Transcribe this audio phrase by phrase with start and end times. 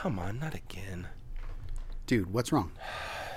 [0.00, 1.06] come on, not again.
[2.06, 2.72] Dude, what's wrong?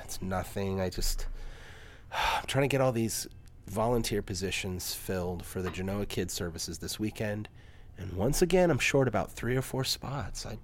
[0.06, 0.80] It's nothing.
[0.80, 1.28] I just.
[2.14, 3.28] I'm trying to get all these
[3.68, 7.50] volunteer positions filled for the Genoa Kids Services this weekend.
[7.98, 10.46] And once again, I'm short about three or four spots.
[10.46, 10.58] I.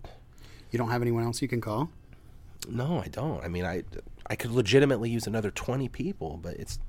[0.71, 1.89] You don't have anyone else you can call?
[2.69, 3.43] No, I don't.
[3.43, 3.83] I mean, I
[4.27, 6.79] I could legitimately use another 20 people, but it's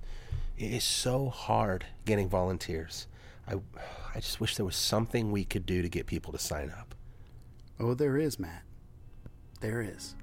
[0.57, 3.09] it is so hard getting volunteers.
[3.49, 3.55] I
[4.15, 6.95] I just wish there was something we could do to get people to sign up.
[7.81, 8.63] Oh, there is, Matt.
[9.61, 10.15] There is.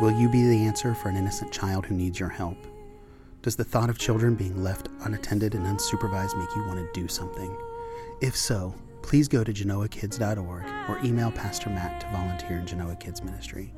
[0.00, 2.56] Will you be the answer for an innocent child who needs your help?
[3.42, 7.08] Does the thought of children being left unattended and unsupervised make you want to do
[7.08, 7.56] something?
[8.20, 13.24] If so, please go to genoakids.org or email Pastor Matt to volunteer in Genoa Kids
[13.24, 13.74] Ministry.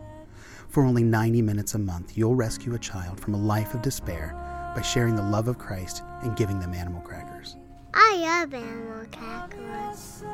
[0.68, 4.34] For only 90 minutes a month, you'll rescue a child from a life of despair
[4.74, 7.56] by sharing the love of Christ and giving them animal crackers.
[7.94, 10.24] I love animal crackers.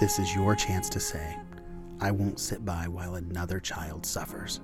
[0.00, 1.36] This is your chance to say,
[2.00, 4.60] I won't sit by while another child suffers.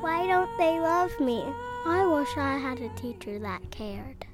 [0.00, 1.44] Why don't they love me?
[1.86, 4.26] I wish I had a teacher that cared.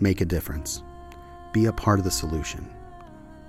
[0.00, 0.82] Make a difference.
[1.52, 2.68] Be a part of the solution.